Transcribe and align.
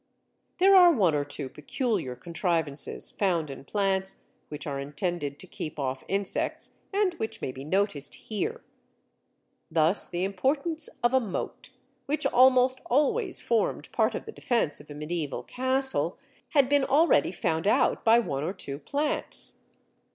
There 0.57 0.73
are 0.73 0.91
one 0.91 1.13
or 1.13 1.23
two 1.23 1.47
peculiar 1.47 2.15
contrivances 2.15 3.11
found 3.11 3.51
in 3.51 3.63
plants 3.63 4.15
which 4.49 4.65
are 4.65 4.79
intended 4.79 5.37
to 5.37 5.45
keep 5.45 5.77
off 5.77 6.03
insects, 6.07 6.71
and 6.91 7.13
which 7.19 7.39
may 7.39 7.51
be 7.51 7.63
noticed 7.63 8.15
here. 8.15 8.61
Thus, 9.69 10.07
the 10.07 10.23
importance 10.23 10.87
of 11.03 11.13
a 11.13 11.19
moat 11.19 11.69
(which 12.07 12.25
almost 12.25 12.81
always 12.87 13.39
formed 13.39 13.91
part 13.91 14.15
of 14.15 14.25
the 14.25 14.31
defence 14.31 14.79
of 14.81 14.89
a 14.89 14.95
medieval 14.95 15.43
castle) 15.43 16.17
had 16.49 16.67
been 16.67 16.83
already 16.83 17.31
found 17.31 17.67
out 17.67 18.03
by 18.03 18.17
one 18.17 18.43
or 18.43 18.53
two 18.53 18.79
plants. 18.79 19.61